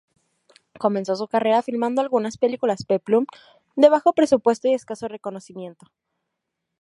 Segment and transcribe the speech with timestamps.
[0.79, 3.27] Comenzó su carrera filmando algunas películas "peplum"
[3.75, 5.91] de bajo presupuesto y escaso reconocimiento.